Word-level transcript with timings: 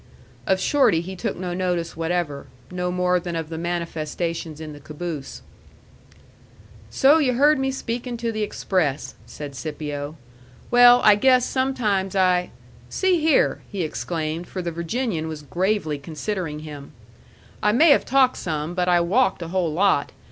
Of 0.47 0.59
Shorty 0.59 1.01
he 1.01 1.15
took 1.15 1.37
no 1.37 1.53
notice 1.53 1.95
whatever 1.95 2.47
no 2.71 2.91
more 2.91 3.19
than 3.19 3.35
of 3.35 3.49
the 3.49 3.57
manifestations 3.59 4.59
in 4.59 4.73
the 4.73 4.79
caboose. 4.79 5.43
"So 6.89 7.19
yu' 7.19 7.33
heard 7.33 7.59
me 7.59 7.69
speakin' 7.69 8.17
to 8.17 8.31
the 8.31 8.41
express," 8.41 9.13
said 9.27 9.53
Scipio. 9.55 10.17
"Well, 10.71 11.01
I 11.03 11.13
guess, 11.13 11.45
sometimes 11.45 12.15
I 12.15 12.49
See 12.89 13.19
here," 13.19 13.61
he 13.71 13.83
exclaimed, 13.83 14.47
for 14.47 14.63
the 14.63 14.71
Virginian 14.71 15.27
was 15.27 15.43
gravely 15.43 15.99
considering 15.99 16.61
him, 16.61 16.93
"I 17.61 17.71
may 17.71 17.91
have 17.91 18.03
talked 18.03 18.37
some, 18.37 18.73
but 18.73 18.89
I 18.89 19.01
walked 19.01 19.43
a 19.43 19.49
whole 19.49 19.71
lot. 19.71 20.13